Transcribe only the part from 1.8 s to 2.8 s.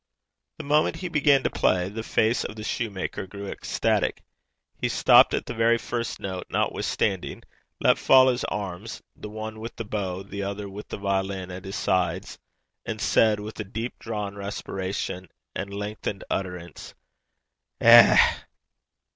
the face of the